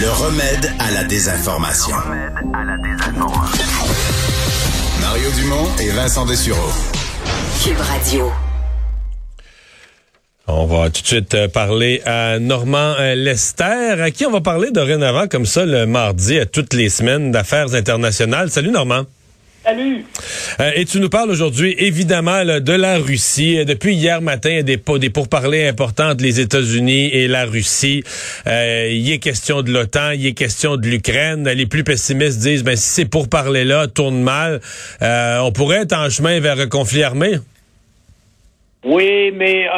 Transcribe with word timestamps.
Le 0.00 0.10
remède 0.10 0.72
à 0.78 0.90
la 0.92 1.04
désinformation. 1.04 1.94
Mario 5.02 5.30
Dumont 5.36 5.66
et 5.78 5.90
Vincent 5.90 6.24
Dessureau. 6.24 6.70
Cube 7.62 7.78
Radio. 7.78 8.32
On 10.46 10.64
va 10.64 10.88
tout 10.88 11.02
de 11.02 11.06
suite 11.06 11.34
euh, 11.34 11.48
parler 11.48 12.00
à 12.06 12.38
Normand 12.38 12.94
euh, 12.98 13.14
Lester, 13.14 14.00
à 14.00 14.10
qui 14.10 14.24
on 14.24 14.30
va 14.30 14.40
parler 14.40 14.70
dorénavant 14.70 15.28
comme 15.28 15.44
ça 15.44 15.66
le 15.66 15.84
mardi 15.84 16.38
à 16.38 16.46
toutes 16.46 16.72
les 16.72 16.88
semaines 16.88 17.30
d'affaires 17.30 17.74
internationales. 17.74 18.50
Salut 18.50 18.70
Normand. 18.70 19.04
Salut. 19.62 20.06
Euh, 20.60 20.70
et 20.74 20.86
tu 20.86 21.00
nous 21.00 21.10
parles 21.10 21.30
aujourd'hui, 21.30 21.74
évidemment, 21.76 22.44
de 22.44 22.72
la 22.72 22.96
Russie. 22.96 23.62
Depuis 23.66 23.94
hier 23.94 24.22
matin, 24.22 24.48
il 24.48 24.56
y 24.56 24.58
a 24.58 24.62
des, 24.62 24.80
des 24.98 25.10
pourparlers 25.10 25.68
importants 25.68 26.10
entre 26.10 26.24
les 26.24 26.40
États-Unis 26.40 27.08
et 27.12 27.28
la 27.28 27.44
Russie. 27.44 28.02
Euh, 28.46 28.88
il 28.90 29.10
est 29.12 29.18
question 29.18 29.60
de 29.60 29.70
l'OTAN, 29.70 30.12
il 30.12 30.26
est 30.26 30.32
question 30.32 30.78
de 30.78 30.86
l'Ukraine. 30.86 31.46
Les 31.46 31.66
plus 31.66 31.84
pessimistes 31.84 32.38
disent, 32.38 32.64
ben, 32.64 32.74
si 32.74 32.88
ces 32.88 33.04
pourparlers-là 33.04 33.88
tournent 33.88 34.22
mal, 34.22 34.62
euh, 35.02 35.38
on 35.40 35.52
pourrait 35.52 35.82
être 35.82 35.92
en 35.92 36.08
chemin 36.08 36.40
vers 36.40 36.58
un 36.58 36.66
conflit 36.68 37.02
armé. 37.02 37.36
Oui, 38.84 39.30
mais 39.32 39.68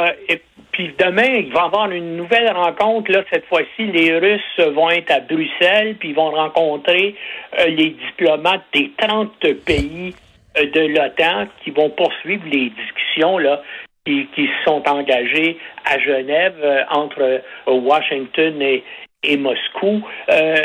puis 0.73 0.95
demain, 0.99 1.23
il 1.23 1.53
va 1.53 1.61
y 1.61 1.65
avoir 1.65 1.91
une 1.91 2.17
nouvelle 2.17 2.51
rencontre. 2.51 3.13
Là, 3.13 3.23
cette 3.31 3.45
fois-ci, 3.47 3.85
les 3.85 4.19
Russes 4.19 4.73
vont 4.75 4.91
être 4.91 5.11
à 5.11 5.21
Bruxelles, 5.21 5.97
puis 6.01 6.11
ils 6.11 6.15
vont 6.15 6.31
rencontrer 6.31 7.15
euh, 7.61 7.67
les 7.67 7.91
diplomates 7.91 8.65
des 8.73 8.91
30 8.97 9.33
pays 9.67 10.15
euh, 10.57 10.71
de 10.71 10.81
l'OTAN 10.81 11.47
qui 11.63 11.71
vont 11.71 11.91
poursuivre 11.91 12.45
les 12.51 12.71
discussions 12.71 13.37
là, 13.37 13.63
qui, 14.07 14.27
qui 14.35 14.49
sont 14.65 14.83
engagées 14.89 15.59
à 15.85 15.99
Genève 15.99 16.57
euh, 16.63 16.83
entre 16.91 17.43
Washington 17.67 18.63
et, 18.63 18.83
et 19.23 19.37
Moscou. 19.37 20.03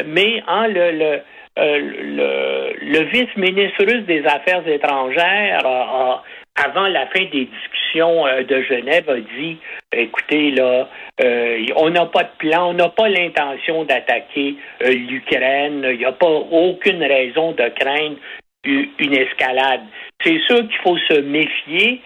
mais 0.06 0.42
hein, 0.48 0.68
le, 0.70 0.92
le 0.92 1.20
le, 1.60 2.74
le 2.80 3.00
vice-ministre 3.06 3.84
russe 3.84 4.06
des 4.06 4.24
Affaires 4.26 4.68
étrangères 4.68 5.66
a, 5.66 6.24
avant 6.58 6.88
la 6.88 7.06
fin 7.08 7.24
des 7.26 7.46
discussions 7.46 8.26
euh, 8.26 8.44
de 8.44 8.62
Genève, 8.64 9.10
a 9.10 9.20
dit 9.20 9.58
écoutez, 9.94 10.52
là, 10.52 10.90
euh, 11.24 11.66
on 11.76 11.90
n'a 11.92 12.06
pas 12.08 12.24
de 12.24 12.36
plan, 12.40 12.70
on 12.70 12.74
n'a 12.74 12.90
pas 12.90 13.08
l'intention 13.08 13.86
d'attaquer 13.86 14.56
euh, 14.84 14.90
l'Ukraine, 14.90 15.86
il 15.92 16.00
n'y 16.00 16.06
a 16.06 16.12
pas 16.12 16.28
aucune 16.28 17.04
raison 17.04 17.52
de 17.52 17.70
craindre 17.80 18.18
une 18.66 19.14
escalade. 19.16 19.82
C'est 20.24 20.40
sûr 20.40 20.58
qu'il 20.58 20.78
faut 20.84 20.98
se 20.98 21.22
méfier 21.22 22.02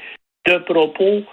de 0.45 0.57
propos 0.57 1.23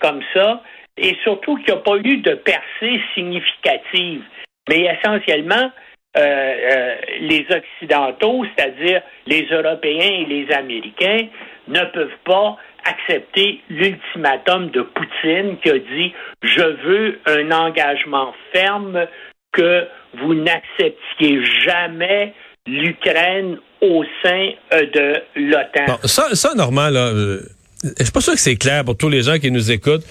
comme 0.00 0.20
ça, 0.32 0.62
et 0.96 1.16
surtout 1.24 1.56
qu'il 1.56 1.74
n'y 1.74 1.80
a 1.80 1.82
pas 1.82 1.96
eu 1.96 2.18
de 2.18 2.34
percée 2.34 3.00
significative. 3.14 4.22
Mais 4.68 4.82
essentiellement, 4.82 5.72
les 6.14 7.46
Occidentaux, 7.50 8.44
c'est-à-dire 8.54 9.02
les 9.26 9.44
Européens 9.50 10.20
et 10.20 10.24
les 10.26 10.52
Américains, 10.52 11.26
ne 11.68 11.80
peuvent 11.92 12.18
pas 12.24 12.56
accepter 12.84 13.60
l'ultimatum 13.70 14.70
de 14.70 14.82
Poutine 14.82 15.56
qui 15.62 15.70
a 15.70 15.78
dit 15.78 16.12
je 16.42 16.62
veux 16.86 17.18
un 17.26 17.50
engagement 17.50 18.34
ferme 18.52 19.06
que 19.52 19.86
vous 20.18 20.34
n'acceptiez 20.34 21.40
jamais 21.64 22.34
l'Ukraine 22.66 23.58
au 23.80 24.04
sein 24.22 24.50
euh, 24.72 24.86
de 24.92 25.22
l'OTAN. 25.36 25.98
ça, 26.04 26.34
ça, 26.34 26.54
Normand, 26.54 26.88
là, 26.88 27.08
euh, 27.08 27.40
pas 28.12 28.20
sûr 28.20 28.32
que 28.32 28.40
c'est 28.40 28.56
clair 28.56 28.84
pour 28.84 28.96
tous 28.96 29.08
les 29.08 29.22
gens 29.22 29.38
qui 29.38 29.50
nous 29.50 29.70
écoutent. 29.70 30.04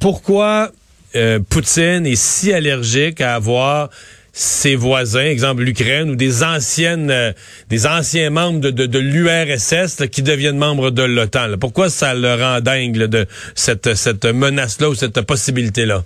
Pourquoi 0.00 0.70
euh, 1.16 1.40
Poutine 1.50 2.06
est 2.06 2.16
si 2.16 2.52
allergique 2.52 3.20
à 3.20 3.34
avoir 3.34 3.90
ses 4.38 4.76
voisins, 4.76 5.24
exemple 5.24 5.62
l'Ukraine, 5.62 6.10
ou 6.10 6.14
des 6.14 6.44
anciennes, 6.44 7.10
euh, 7.10 7.32
des 7.68 7.88
anciens 7.88 8.30
membres 8.30 8.60
de, 8.60 8.98
l'URSS 8.98 10.06
qui 10.06 10.22
deviennent 10.22 10.58
membres 10.58 10.90
de 10.90 11.02
l'OTAN. 11.02 11.58
Pourquoi 11.60 11.88
ça 11.88 12.14
le 12.14 12.34
rend 12.34 12.60
dingue 12.60 13.08
de 13.08 13.26
cette, 13.56 13.94
cette 13.94 14.26
menace-là 14.26 14.90
ou 14.90 14.94
cette 14.94 15.26
possibilité-là? 15.26 16.02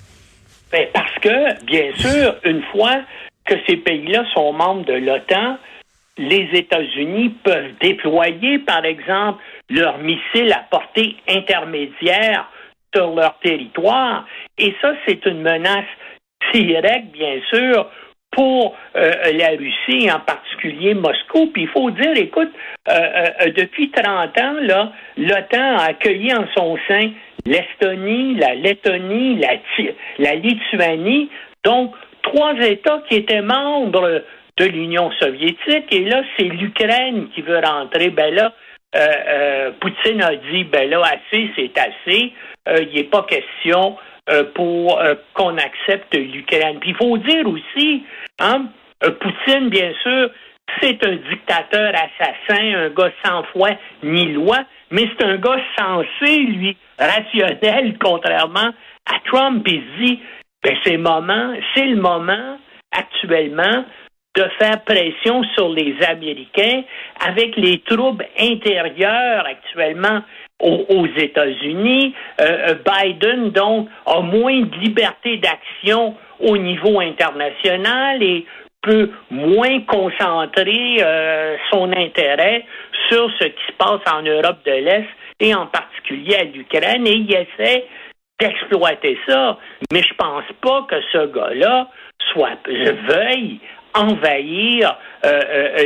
Ben, 0.72 0.87
parce 0.94 1.15
que, 1.20 1.65
bien 1.66 1.94
sûr, 1.97 2.37
une 2.44 2.62
fois 2.72 3.03
que 3.44 3.54
ces 3.66 3.76
pays-là 3.76 4.25
sont 4.32 4.54
membres 4.54 4.87
de 4.87 4.94
l'OTAN, 4.94 5.59
les 6.16 6.49
États-Unis 6.54 7.34
peuvent 7.44 7.72
déployer, 7.82 8.60
par 8.60 8.87
exemple, 8.87 9.43
leurs 9.69 9.99
missiles 9.99 10.53
à 10.54 10.64
portée 10.70 11.16
intermédiaire 11.28 12.50
sur 12.94 13.14
leur 13.14 13.38
territoire. 13.41 14.26
Et 14.56 14.75
ça, 14.81 14.94
c'est 15.06 15.26
une 15.26 15.43
menace 15.43 15.84
directe, 16.54 17.12
bien 17.12 17.41
sûr, 17.50 17.91
pour 18.32 18.75
euh, 18.97 19.12
la 19.34 19.50
Russie, 19.50 20.10
en 20.10 20.20
particulier 20.20 20.94
Moscou. 20.94 21.50
Puis 21.53 21.62
il 21.62 21.69
faut 21.69 21.91
dire, 21.91 22.16
écoute, 22.16 22.50
euh, 22.88 22.93
euh, 22.93 23.50
depuis 23.56 23.91
30 23.91 24.38
ans, 24.38 24.54
là, 24.60 24.93
l'OTAN 25.16 25.78
a 25.78 25.84
accueilli 25.91 26.34
en 26.34 26.47
son 26.56 26.76
sein 26.88 27.10
l'Estonie, 27.44 28.34
la 28.34 28.54
Lettonie, 28.54 29.37
la, 29.37 29.54
la 30.19 30.34
Lituanie, 30.34 31.28
donc 31.65 31.93
trois 32.22 32.54
États 32.60 33.03
qui 33.09 33.16
étaient 33.16 33.43
membres 33.43 34.22
de 34.56 34.64
l'Union 34.64 35.10
soviétique. 35.20 35.87
Et 35.91 36.04
là, 36.04 36.22
c'est 36.37 36.44
l'Ukraine 36.44 37.28
qui 37.34 37.43
veut 37.43 37.59
rentrer. 37.59 38.10
Ben 38.10 38.32
là, 38.32 38.53
Poutine 39.81 40.22
a 40.22 40.37
dit, 40.37 40.64
ben 40.64 40.88
là, 40.88 41.03
assez, 41.03 41.50
c'est 41.56 41.72
assez. 41.78 42.32
Il 42.69 42.94
n'est 42.94 43.04
pas 43.04 43.26
question 43.28 43.97
euh, 43.97 44.12
pour 44.55 45.00
euh, 45.00 45.15
qu'on 45.34 45.56
accepte 45.56 46.15
l'Ukraine. 46.15 46.78
Puis 46.81 46.91
il 46.91 46.97
faut 46.97 47.19
dire 47.19 47.47
aussi, 47.47 48.05
hein, 48.38 48.66
euh, 49.05 49.10
Poutine, 49.10 49.69
bien 49.69 49.93
sûr, 50.03 50.31
c'est 50.81 51.05
un 51.05 51.16
dictateur 51.31 51.93
assassin, 51.94 52.84
un 52.84 52.91
gars 52.91 53.12
sans 53.25 53.43
foi 53.53 53.71
ni 54.03 54.32
loi, 54.32 54.59
mais 54.91 55.09
c'est 55.09 55.25
un 55.25 55.37
gars 55.37 55.61
sensé, 55.78 56.38
lui, 56.38 56.77
rationnel, 56.99 57.99
contrairement 58.00 58.71
à 59.11 59.19
Trump. 59.25 59.66
Il 59.66 59.82
dit, 59.99 60.21
ben, 60.62 60.77
c'est 60.84 60.97
moment, 60.97 61.55
c'est 61.75 61.87
le 61.87 62.00
moment 62.00 62.59
actuellement 62.93 63.84
de 64.34 64.44
faire 64.59 64.82
pression 64.84 65.43
sur 65.55 65.69
les 65.69 65.94
Américains 66.09 66.84
avec 67.21 67.56
les 67.56 67.81
troubles 67.81 68.27
intérieurs 68.38 69.44
actuellement 69.47 70.22
aux, 70.62 71.06
États-Unis. 71.17 72.15
Euh, 72.41 72.69
euh, 72.71 72.75
Biden, 72.87 73.50
donc, 73.50 73.89
a 74.06 74.21
moins 74.21 74.61
de 74.61 74.77
liberté 74.77 75.39
d'action 75.39 76.15
au 76.41 76.56
niveau 76.56 77.00
international 77.00 78.23
et 78.23 78.47
peut 78.83 79.11
moins 79.31 79.81
concentrer 79.81 80.97
euh, 81.00 81.56
son 81.71 81.93
intérêt 81.93 82.65
sur 83.09 83.31
ce 83.39 83.45
qui 83.45 83.62
se 83.69 83.73
passe 83.78 84.00
en 84.12 84.23
Europe 84.23 84.59
de 84.65 84.73
l'Est 84.73 85.06
et 85.41 85.55
en 85.55 85.67
particulier 85.67 86.37
à 86.37 86.45
l'Ukraine 86.45 87.06
et 87.06 87.15
il 87.15 87.31
essaie 87.33 87.84
d'exploiter 88.41 89.19
ça. 89.29 89.59
Mais 89.93 90.03
je 90.03 90.15
pense 90.15 90.44
pas 90.61 90.87
que 90.89 90.97
ce 91.12 91.27
gars-là 91.27 91.89
soit 92.33 92.59
veuille 92.67 93.61
envahir 93.94 94.97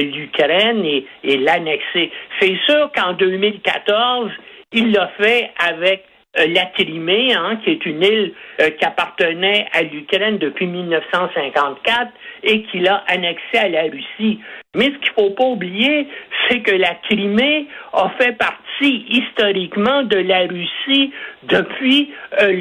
l'Ukraine 0.01 0.85
et, 0.85 1.07
et 1.25 1.37
l'annexer. 1.39 2.11
C'est 2.41 2.57
sûr 2.67 2.91
qu'en 2.95 3.13
2014, 3.13 4.31
il 4.77 4.93
l'a 4.93 5.09
fait 5.19 5.51
avec 5.59 6.05
euh, 6.39 6.47
la 6.49 6.67
Crimée, 6.67 7.33
hein, 7.33 7.59
qui 7.65 7.71
est 7.71 7.87
une 7.87 8.03
île 8.03 8.35
euh, 8.61 8.71
qui 8.71 8.85
appartenait 8.85 9.67
à 9.73 9.83
l'Ukraine 9.83 10.37
depuis 10.37 10.67
1954 10.67 12.13
et 12.43 12.63
qu'il 12.65 12.87
a 12.87 13.03
annexée 13.09 13.59
à 13.59 13.69
la 13.69 13.83
Russie. 13.85 14.41
Mais 14.77 14.85
ce 14.85 14.99
qu'il 14.99 15.13
ne 15.17 15.29
faut 15.29 15.31
pas 15.31 15.45
oublier, 15.45 16.07
c'est 16.49 16.61
que 16.61 16.75
la 16.75 16.95
Crimée 17.09 17.67
a 17.93 18.11
fait 18.19 18.37
partie 18.37 19.07
historiquement 19.09 20.03
de 20.03 20.19
la 20.19 20.41
Russie 20.41 21.13
depuis 21.45 22.13
euh, 22.41 22.53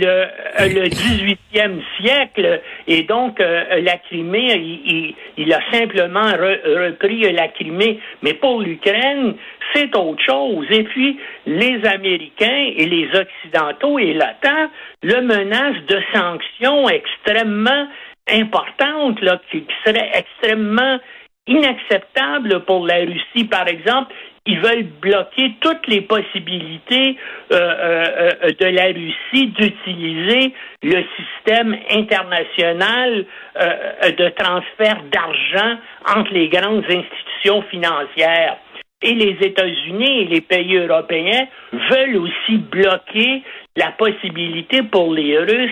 le, 0.60 0.74
le 0.74 0.88
18e 0.88 1.82
siècle. 2.00 2.62
Et 2.88 3.04
donc, 3.04 3.40
la 3.40 3.98
Crimée, 3.98 5.14
il, 5.38 5.54
a 5.54 5.60
simplement 5.72 6.32
repris 6.32 7.32
la 7.34 7.50
Crimée. 7.50 8.00
Mais 8.24 8.34
pour 8.34 8.62
l'Ukraine, 8.62 9.36
c'est 9.74 9.96
autre 9.96 10.24
chose. 10.24 10.66
Et 10.72 10.84
puis, 10.84 11.20
les 11.46 11.86
Américains 11.86 12.72
et 12.78 12.86
les 12.86 13.10
Occidentaux 13.14 14.00
et 14.00 14.14
l'OTAN 14.14 14.70
le 15.04 15.22
menacent 15.22 15.86
de 15.88 16.02
sanctions 16.14 16.90
extrêmement 16.90 17.88
importantes, 18.30 19.22
là, 19.22 19.40
qui 19.52 19.66
seraient 19.86 20.12
extrêmement 20.14 21.00
inacceptables 21.48 22.64
pour 22.66 22.86
la 22.88 22.98
Russie. 22.98 23.46
Par 23.46 23.68
exemple, 23.68 24.14
ils 24.48 24.60
veulent 24.60 24.88
bloquer 25.02 25.56
toutes 25.60 25.88
les 25.88 26.02
possibilités 26.02 27.18
euh, 27.52 27.56
euh, 27.56 28.30
euh, 28.44 28.50
de 28.60 28.66
la 28.66 28.86
Russie 28.86 29.48
d'utiliser 29.48 30.54
le 30.84 31.04
système 31.18 31.76
international 31.92 33.26
de 33.56 34.30
transfert 34.30 35.02
d'argent 35.12 35.78
entre 36.16 36.32
les 36.32 36.50
grandes 36.50 36.86
institutions 36.86 37.64
financières. 37.64 38.58
Et 39.02 39.14
les 39.14 39.38
États-Unis 39.42 40.22
et 40.22 40.26
les 40.26 40.42
pays 40.42 40.76
européens 40.76 41.48
veulent 41.74 42.18
aussi 42.18 42.58
bloquer 42.58 43.44
la 43.76 43.92
possibilité 43.92 44.84
pour 44.84 45.14
les 45.14 45.38
Russes 45.38 45.72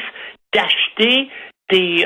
d'acheter 0.54 1.30
des, 1.70 2.06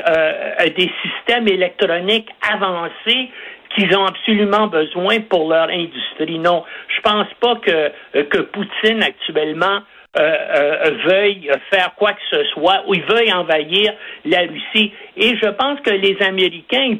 des 0.76 0.90
systèmes 1.02 1.48
électroniques 1.48 2.28
avancés 2.50 3.28
qu'ils 3.74 3.96
ont 3.96 4.06
absolument 4.06 4.66
besoin 4.66 5.20
pour 5.20 5.48
leur 5.48 5.68
industrie. 5.68 6.38
Non, 6.38 6.64
je 6.88 7.00
pense 7.02 7.28
pas 7.40 7.56
que, 7.56 8.22
que 8.22 8.38
Poutine 8.38 9.02
actuellement 9.02 9.80
euh, 10.18 10.22
euh, 10.22 10.90
veuille 11.04 11.50
faire 11.70 11.94
quoi 11.94 12.12
que 12.12 12.20
ce 12.30 12.42
soit 12.54 12.82
ou 12.86 12.94
il 12.94 13.02
veuille 13.02 13.32
envahir 13.32 13.92
la 14.24 14.40
Russie. 14.40 14.92
Et 15.16 15.36
je 15.36 15.48
pense 15.50 15.80
que 15.80 15.90
les 15.90 16.16
Américains 16.22 16.96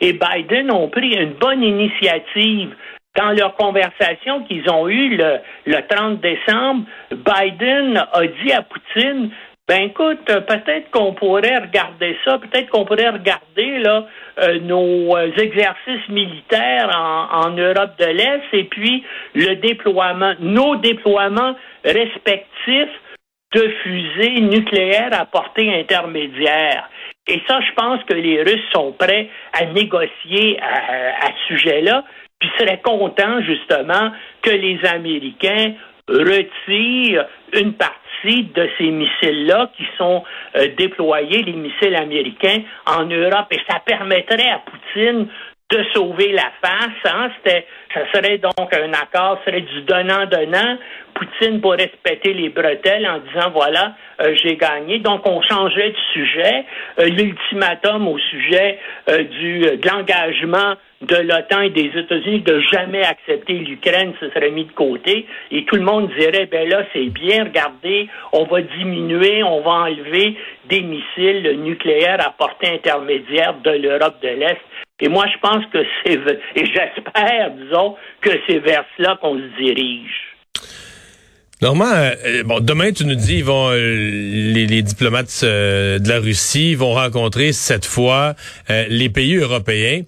et 0.00 0.12
Biden 0.12 0.70
ont 0.72 0.88
pris 0.88 1.14
une 1.14 1.34
bonne 1.34 1.62
initiative 1.62 2.74
dans 3.16 3.30
leur 3.30 3.54
conversation 3.54 4.42
qu'ils 4.44 4.68
ont 4.70 4.88
eue 4.88 5.16
le, 5.16 5.38
le 5.66 5.86
30 5.88 6.20
décembre. 6.20 6.84
Biden 7.10 7.96
a 8.12 8.26
dit 8.26 8.52
à 8.52 8.62
Poutine, 8.62 9.30
ben 9.68 9.82
écoute, 9.82 10.24
peut-être 10.24 10.90
qu'on 10.90 11.12
pourrait 11.12 11.58
regarder 11.58 12.16
ça, 12.24 12.38
peut-être 12.38 12.70
qu'on 12.70 12.86
pourrait 12.86 13.10
regarder 13.10 13.78
là 13.80 14.06
euh, 14.40 14.58
nos 14.60 15.14
euh, 15.14 15.30
exercices 15.36 16.08
militaires 16.08 16.90
en, 16.96 17.48
en 17.48 17.50
Europe 17.50 17.92
de 17.98 18.06
l'Est 18.06 18.44
et 18.54 18.64
puis 18.64 19.04
le 19.34 19.56
déploiement, 19.56 20.32
nos 20.40 20.76
déploiements 20.76 21.54
respectifs 21.84 22.96
de 23.54 23.68
fusées 23.82 24.40
nucléaires 24.40 25.10
à 25.12 25.26
portée 25.26 25.70
intermédiaire. 25.78 26.88
Et 27.26 27.42
ça, 27.46 27.60
je 27.60 27.72
pense 27.74 28.02
que 28.04 28.14
les 28.14 28.42
Russes 28.42 28.70
sont 28.72 28.92
prêts 28.92 29.28
à 29.52 29.66
négocier 29.66 30.58
à, 30.62 31.26
à 31.26 31.28
ce 31.28 31.56
sujet-là, 31.56 32.04
puis 32.38 32.48
seraient 32.58 32.80
contents 32.80 33.42
justement 33.42 34.12
que 34.40 34.50
les 34.50 34.78
Américains 34.86 35.74
retirent 36.08 37.26
une 37.52 37.74
partie 37.74 38.07
de 38.24 38.68
ces 38.76 38.90
missiles-là 38.90 39.70
qui 39.76 39.86
sont 39.96 40.24
euh, 40.56 40.68
déployés, 40.76 41.42
les 41.42 41.52
missiles 41.52 41.94
américains, 41.94 42.62
en 42.86 43.04
Europe. 43.04 43.46
Et 43.50 43.60
ça 43.68 43.80
permettrait 43.84 44.50
à 44.50 44.58
Poutine 44.58 45.28
de 45.70 45.84
sauver 45.94 46.32
la 46.32 46.50
face. 46.62 47.12
Hein? 47.12 47.30
C'était, 47.36 47.66
ça 47.92 48.00
serait 48.12 48.38
donc 48.38 48.72
un 48.72 48.92
accord, 48.94 49.38
serait 49.44 49.60
du 49.60 49.82
donnant-donnant. 49.82 50.78
Poutine 51.14 51.60
pourrait 51.60 51.84
respecter 51.84 52.32
les 52.32 52.48
bretelles 52.48 53.06
en 53.06 53.18
disant 53.18 53.50
voilà, 53.52 53.94
euh, 54.20 54.34
j'ai 54.42 54.56
gagné. 54.56 54.98
Donc 55.00 55.26
on 55.26 55.42
changeait 55.42 55.90
de 55.90 55.96
sujet. 56.12 56.64
Euh, 57.00 57.04
l'ultimatum 57.06 58.08
au 58.08 58.18
sujet 58.18 58.78
du, 59.08 59.60
de 59.60 59.88
l'engagement 59.88 60.74
de 61.02 61.16
l'OTAN 61.16 61.60
et 61.60 61.70
des 61.70 61.90
États-Unis 61.96 62.40
de 62.40 62.60
jamais 62.72 63.04
accepter 63.04 63.52
l'Ukraine 63.54 64.14
se 64.18 64.30
serait 64.30 64.50
mis 64.50 64.64
de 64.64 64.72
côté 64.72 65.26
et 65.52 65.64
tout 65.64 65.76
le 65.76 65.82
monde 65.82 66.10
dirait 66.18 66.46
ben 66.46 66.68
là 66.68 66.84
c'est 66.92 67.06
bien 67.10 67.44
regardez 67.44 68.08
on 68.32 68.44
va 68.44 68.62
diminuer 68.62 69.44
on 69.44 69.60
va 69.60 69.70
enlever 69.70 70.36
des 70.68 70.80
missiles 70.80 71.60
nucléaires 71.60 72.18
à 72.26 72.30
portée 72.30 72.68
intermédiaire 72.68 73.54
de 73.62 73.70
l'Europe 73.70 74.20
de 74.22 74.28
l'Est 74.28 74.87
et 75.00 75.08
moi 75.08 75.26
je 75.32 75.38
pense 75.40 75.64
que 75.72 75.78
c'est 76.04 76.18
et 76.56 76.66
j'espère 76.66 77.50
disons 77.52 77.96
que 78.20 78.30
c'est 78.46 78.58
vers 78.58 78.84
cela 78.96 79.18
qu'on 79.20 79.38
se 79.38 79.62
dirige 79.62 80.28
Normand, 81.60 81.92
euh, 81.92 82.44
bon, 82.44 82.60
demain, 82.60 82.92
tu 82.92 83.04
nous 83.04 83.16
dis, 83.16 83.38
ils 83.38 83.44
vont, 83.44 83.70
euh, 83.72 83.96
les, 84.52 84.82
diplomates 84.82 85.40
euh, 85.42 85.98
de 85.98 86.08
la 86.08 86.20
Russie 86.20 86.76
vont 86.76 86.94
rencontrer 86.94 87.52
cette 87.52 87.84
fois 87.84 88.36
les 88.68 89.08
pays 89.08 89.34
européens. 89.34 90.02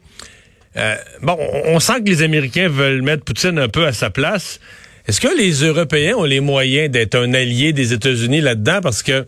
Bon, 1.22 1.36
on 1.64 1.80
sent 1.80 2.04
que 2.04 2.08
les 2.08 2.22
Américains 2.22 2.68
veulent 2.68 3.02
mettre 3.02 3.24
Poutine 3.24 3.58
un 3.58 3.68
peu 3.68 3.84
à 3.84 3.92
sa 3.92 4.10
place. 4.10 4.60
Est-ce 5.08 5.20
que 5.20 5.36
les 5.36 5.64
Européens 5.64 6.14
ont 6.16 6.24
les 6.24 6.38
moyens 6.38 6.88
d'être 6.88 7.16
un 7.16 7.34
allié 7.34 7.72
des 7.72 7.92
États-Unis 7.92 8.40
là-dedans? 8.40 8.78
Parce 8.80 9.02
que 9.02 9.26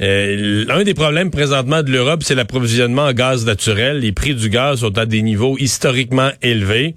euh, 0.00 0.64
un 0.68 0.84
des 0.84 0.94
problèmes 0.94 1.30
présentement 1.30 1.82
de 1.82 1.90
l'Europe, 1.90 2.22
c'est 2.22 2.34
l'approvisionnement 2.34 3.06
en 3.06 3.12
gaz 3.12 3.44
naturel. 3.44 4.00
Les 4.00 4.12
prix 4.12 4.34
du 4.34 4.48
gaz 4.48 4.80
sont 4.80 4.96
à 4.98 5.06
des 5.06 5.22
niveaux 5.22 5.56
historiquement 5.58 6.30
élevés. 6.42 6.94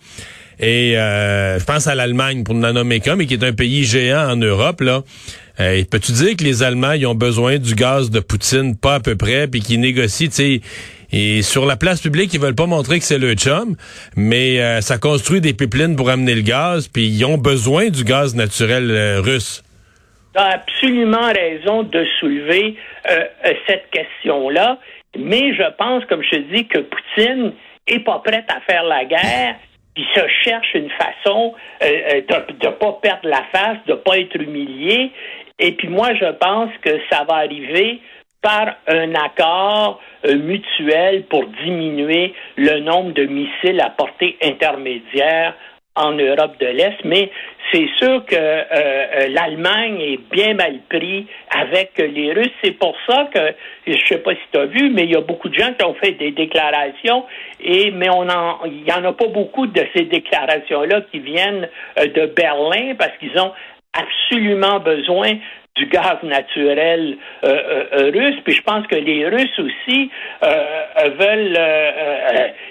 Et 0.59 0.97
euh, 0.97 1.57
je 1.57 1.63
pense 1.65 1.87
à 1.87 1.95
l'Allemagne 1.95 2.43
pour 2.43 2.53
n'en 2.53 2.73
nommer 2.73 2.99
qu'un, 2.99 3.15
mais 3.15 3.25
qui 3.25 3.33
est 3.33 3.43
un 3.43 3.53
pays 3.53 3.83
géant 3.83 4.29
en 4.29 4.35
Europe. 4.35 4.81
Là, 4.81 5.03
euh, 5.59 5.83
peux-tu 5.89 6.11
dire 6.11 6.35
que 6.35 6.43
les 6.43 6.61
Allemands 6.61 6.91
ils 6.91 7.07
ont 7.07 7.15
besoin 7.15 7.57
du 7.57 7.73
gaz 7.73 8.11
de 8.11 8.19
Poutine, 8.19 8.75
pas 8.75 8.95
à 8.95 8.99
peu 8.99 9.15
près, 9.15 9.47
puis 9.47 9.61
qu'ils 9.61 9.79
négocient, 9.79 10.27
tu 10.27 10.33
sais, 10.33 10.61
et 11.11 11.41
sur 11.41 11.65
la 11.65 11.75
place 11.75 11.99
publique, 11.99 12.33
ils 12.33 12.39
veulent 12.39 12.55
pas 12.55 12.67
montrer 12.67 12.99
que 12.99 13.05
c'est 13.05 13.17
le 13.17 13.33
chum, 13.33 13.75
mais 14.15 14.61
euh, 14.61 14.81
ça 14.81 14.97
construit 14.97 15.41
des 15.41 15.53
pipelines 15.53 15.95
pour 15.95 16.09
amener 16.09 16.35
le 16.35 16.41
gaz, 16.41 16.87
puis 16.87 17.07
ils 17.07 17.25
ont 17.25 17.37
besoin 17.37 17.89
du 17.89 18.03
gaz 18.03 18.33
naturel 18.33 18.89
euh, 18.89 19.21
russe. 19.21 19.63
As 20.35 20.53
absolument 20.53 21.31
raison 21.33 21.83
de 21.83 22.05
soulever 22.19 22.75
euh, 23.09 23.25
cette 23.67 23.89
question-là, 23.91 24.77
mais 25.17 25.53
je 25.53 25.69
pense, 25.77 26.05
comme 26.05 26.23
je 26.23 26.29
te 26.29 26.55
dis, 26.55 26.67
que 26.67 26.79
Poutine 26.79 27.53
est 27.87 27.99
pas 27.99 28.19
prêt 28.19 28.45
à 28.47 28.61
faire 28.61 28.83
la 28.83 29.05
guerre. 29.05 29.55
Il 29.97 30.05
se 30.15 30.25
cherche 30.43 30.73
une 30.73 30.89
façon 30.91 31.53
de 31.81 32.65
ne 32.65 32.71
pas 32.71 32.99
perdre 33.01 33.27
la 33.27 33.43
face, 33.51 33.77
de 33.87 33.93
pas 33.93 34.19
être 34.19 34.35
humilié. 34.35 35.11
Et 35.59 35.73
puis 35.73 35.89
moi, 35.89 36.13
je 36.15 36.31
pense 36.31 36.71
que 36.81 36.97
ça 37.09 37.25
va 37.25 37.35
arriver 37.35 37.99
par 38.41 38.75
un 38.87 39.13
accord 39.15 40.01
euh, 40.25 40.35
mutuel 40.35 41.23
pour 41.25 41.45
diminuer 41.63 42.33
le 42.57 42.79
nombre 42.79 43.11
de 43.11 43.25
missiles 43.25 43.79
à 43.79 43.91
portée 43.91 44.37
intermédiaire 44.43 45.53
en 45.95 46.11
Europe 46.13 46.57
de 46.59 46.67
l'Est, 46.67 46.97
mais 47.03 47.29
c'est 47.71 47.87
sûr 47.97 48.25
que 48.25 48.35
euh, 48.35 48.63
euh, 48.73 49.27
l'Allemagne 49.29 49.99
est 49.99 50.19
bien 50.31 50.53
mal 50.53 50.79
pris 50.89 51.27
avec 51.49 51.91
les 51.97 52.33
Russes. 52.33 52.51
C'est 52.63 52.77
pour 52.77 52.95
ça 53.07 53.29
que 53.33 53.53
je 53.87 53.97
sais 54.07 54.19
pas 54.19 54.31
si 54.31 54.41
tu 54.53 54.59
as 54.59 54.65
vu, 54.65 54.89
mais 54.89 55.03
il 55.03 55.11
y 55.11 55.15
a 55.15 55.21
beaucoup 55.21 55.49
de 55.49 55.57
gens 55.57 55.73
qui 55.77 55.85
ont 55.85 55.95
fait 55.95 56.13
des 56.13 56.31
déclarations 56.31 57.25
et 57.59 57.91
mais 57.91 58.09
on 58.09 58.29
en 58.29 58.59
il 58.65 58.87
y 58.87 58.93
en 58.93 59.03
a 59.03 59.13
pas 59.13 59.27
beaucoup 59.27 59.67
de 59.67 59.83
ces 59.95 60.05
déclarations 60.05 60.83
là 60.83 61.01
qui 61.11 61.19
viennent 61.19 61.67
de 61.97 62.25
Berlin 62.27 62.95
parce 62.97 63.17
qu'ils 63.17 63.37
ont 63.39 63.51
absolument 63.93 64.79
besoin 64.79 65.33
du 65.75 65.85
gaz 65.85 66.17
naturel 66.23 67.17
euh, 67.43 67.47
euh, 67.47 67.85
euh, 67.93 68.11
russe. 68.11 68.39
Puis 68.43 68.53
je 68.53 68.61
pense 68.61 68.85
que 68.87 68.95
les 68.95 69.27
Russes 69.27 69.59
aussi 69.59 70.11
veulent, 71.17 71.57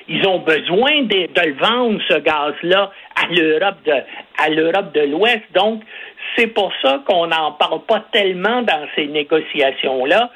ils 0.08 0.26
ont 0.26 0.38
besoin 0.38 1.02
de, 1.02 1.32
de 1.32 1.48
le 1.48 1.54
vendre 1.54 2.00
ce 2.08 2.18
gaz-là 2.18 2.90
à 3.16 3.26
l'Europe 3.32 3.82
de 3.84 3.94
à 4.38 4.48
l'Europe 4.48 4.92
de 4.94 5.00
l'Ouest. 5.00 5.42
Donc 5.54 5.82
c'est 6.36 6.48
pour 6.48 6.72
ça 6.82 7.02
qu'on 7.06 7.26
n'en 7.26 7.52
parle 7.52 7.82
pas 7.86 8.04
tellement 8.12 8.62
dans 8.62 8.86
ces 8.94 9.06
négociations-là. 9.06 10.30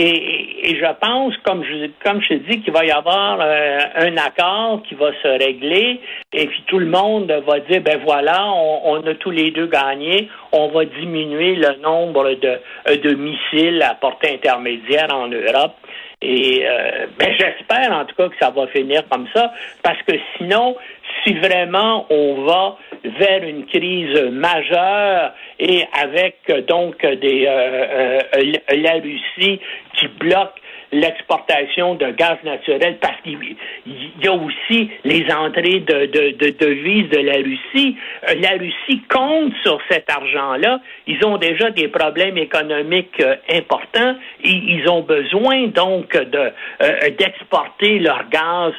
Et, 0.00 0.76
je 0.76 0.92
pense, 1.00 1.36
comme 1.38 1.64
je, 1.64 1.88
comme 2.04 2.22
je 2.22 2.34
dis, 2.34 2.60
qu'il 2.60 2.72
va 2.72 2.84
y 2.84 2.90
avoir 2.92 3.40
euh, 3.40 3.78
un 3.96 4.16
accord 4.16 4.80
qui 4.88 4.94
va 4.94 5.10
se 5.20 5.26
régler 5.26 6.00
et 6.32 6.46
puis 6.46 6.62
tout 6.68 6.78
le 6.78 6.86
monde 6.86 7.32
va 7.44 7.58
dire, 7.60 7.80
ben 7.80 7.98
voilà, 8.04 8.46
on, 8.46 9.04
a 9.04 9.14
tous 9.14 9.32
les 9.32 9.50
deux 9.50 9.66
gagné, 9.66 10.28
on 10.52 10.68
va 10.68 10.84
diminuer 10.84 11.56
le 11.56 11.80
nombre 11.82 12.30
de, 12.34 12.60
de 12.96 13.14
missiles 13.14 13.82
à 13.82 13.94
portée 13.94 14.34
intermédiaire 14.34 15.08
en 15.12 15.26
Europe. 15.26 15.74
Et 16.20 16.66
euh, 16.66 17.06
ben, 17.16 17.32
j'espère 17.38 17.92
en 17.92 18.04
tout 18.04 18.14
cas 18.16 18.28
que 18.28 18.34
ça 18.40 18.50
va 18.50 18.66
finir 18.68 19.02
comme 19.08 19.28
ça, 19.32 19.52
parce 19.84 20.02
que 20.02 20.14
sinon, 20.36 20.76
si 21.22 21.34
vraiment 21.34 22.06
on 22.10 22.44
va 22.44 22.76
vers 23.04 23.44
une 23.44 23.66
crise 23.66 24.20
majeure 24.32 25.32
et 25.60 25.84
avec 25.92 26.38
donc 26.66 27.00
des 27.06 27.46
euh, 27.46 28.20
euh, 28.34 28.52
la 28.76 28.94
Russie 28.94 29.60
qui 29.94 30.08
bloque 30.18 30.60
l'exportation 30.92 31.94
de 31.94 32.10
gaz 32.10 32.38
naturel 32.44 32.98
parce 33.00 33.20
qu'il 33.22 33.56
y 33.86 34.26
a 34.26 34.32
aussi 34.32 34.90
les 35.04 35.26
entrées 35.32 35.80
de, 35.80 36.06
de, 36.06 36.50
devises 36.50 37.10
de 37.10 37.18
la 37.18 37.36
Russie. 37.36 37.96
Euh, 38.28 38.34
la 38.40 38.50
Russie 38.58 39.02
compte 39.08 39.52
sur 39.62 39.78
cet 39.90 40.10
argent-là. 40.10 40.80
Ils 41.06 41.24
ont 41.24 41.36
déjà 41.36 41.70
des 41.70 41.88
problèmes 41.88 42.38
économiques 42.38 43.20
euh, 43.20 43.36
importants 43.50 44.16
et 44.42 44.50
ils 44.50 44.88
ont 44.88 45.02
besoin 45.02 45.66
donc 45.68 46.12
de 46.12 46.52
euh, 46.82 47.10
d'exporter 47.18 47.98
leur 47.98 48.28
gaz 48.30 48.72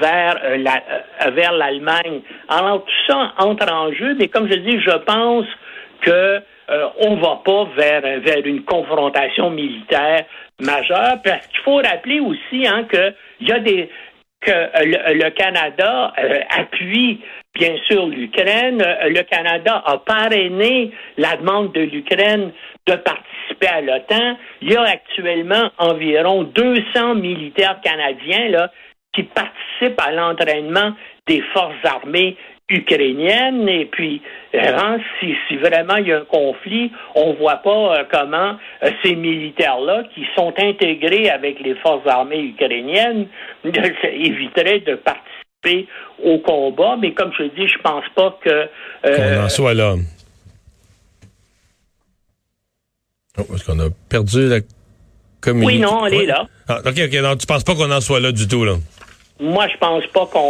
vers 0.00 0.40
la, 0.58 1.30
vers 1.30 1.52
l'Allemagne. 1.52 2.20
Alors 2.48 2.84
tout 2.84 3.12
ça 3.12 3.32
entre 3.38 3.72
en 3.72 3.92
jeu, 3.92 4.16
mais 4.18 4.28
comme 4.28 4.48
je 4.50 4.56
dis, 4.56 4.80
je 4.80 4.96
pense 4.98 5.46
que 6.02 6.42
euh, 6.70 6.88
on 6.98 7.16
ne 7.16 7.20
va 7.20 7.40
pas 7.44 7.64
vers, 7.76 8.20
vers 8.20 8.44
une 8.44 8.64
confrontation 8.64 9.50
militaire 9.50 10.24
majeure, 10.60 11.16
parce 11.22 11.46
qu'il 11.48 11.60
faut 11.60 11.76
rappeler 11.76 12.20
aussi 12.20 12.66
hein, 12.66 12.84
que 12.84 13.14
y 13.40 13.52
a 13.52 13.58
des 13.60 13.88
que 14.40 14.50
le, 14.50 15.30
Canada 15.30 16.12
euh, 16.18 16.40
appuie 16.50 17.20
bien 17.54 17.76
sûr 17.88 18.06
l'Ukraine. 18.06 18.78
Le 18.78 19.22
Canada 19.22 19.82
a 19.84 19.98
parrainé 19.98 20.92
la 21.16 21.36
demande 21.36 21.72
de 21.72 21.80
l'Ukraine 21.80 22.52
de 22.86 22.94
participer 22.94 23.66
à 23.66 23.80
l'OTAN. 23.80 24.36
Il 24.62 24.72
y 24.72 24.76
a 24.76 24.82
actuellement 24.82 25.70
environ 25.78 26.44
200 26.44 27.16
militaires 27.16 27.80
canadiens 27.82 28.48
là, 28.48 28.70
qui 29.12 29.24
participent 29.24 30.00
à 30.00 30.12
l'entraînement 30.12 30.92
des 31.26 31.42
forces 31.52 31.84
armées 31.84 32.36
ukrainienne. 32.68 33.68
Et 33.68 33.86
puis, 33.86 34.22
hein, 34.54 34.98
si, 35.18 35.34
si, 35.46 35.56
vraiment 35.56 35.96
il 35.96 36.08
y 36.08 36.12
a 36.12 36.18
un 36.18 36.24
conflit, 36.24 36.92
on 37.14 37.34
voit 37.34 37.56
pas 37.56 37.98
euh, 37.98 38.04
comment 38.10 38.56
euh, 38.82 38.90
ces 39.02 39.14
militaires-là, 39.14 40.04
qui 40.14 40.26
sont 40.36 40.52
intégrés 40.58 41.30
avec 41.30 41.60
les 41.60 41.74
forces 41.76 42.06
armées 42.06 42.40
ukrainiennes, 42.40 43.26
éviteraient 43.64 44.80
de 44.80 44.94
participer 44.96 45.88
au 46.22 46.38
combat. 46.38 46.96
Mais 47.00 47.12
comme 47.12 47.32
je 47.38 47.44
dis, 47.44 47.68
je 47.68 47.78
pense 47.78 48.04
pas 48.14 48.38
que... 48.42 48.68
Qu'on 49.02 49.44
en 49.44 49.48
soit 49.48 49.74
là. 49.74 49.94
Oh, 53.38 53.54
est-ce 53.54 53.64
qu'on 53.64 53.78
a 53.78 53.88
perdu 54.08 54.48
la 54.48 54.58
oui, 55.46 55.78
non, 55.78 56.06
elle 56.06 56.14
est 56.14 56.26
là. 56.26 56.46
Ah, 56.68 56.80
OK, 56.84 56.98
OK. 56.98 57.14
Non, 57.22 57.36
tu 57.36 57.46
penses 57.46 57.64
pas 57.64 57.74
qu'on 57.74 57.90
en 57.90 58.00
soit 58.00 58.20
là 58.20 58.32
du 58.32 58.48
tout, 58.48 58.64
là? 58.64 58.74
Moi, 59.40 59.68
je 59.68 59.76
pense 59.78 60.04
pas 60.08 60.26
qu'on 60.26 60.40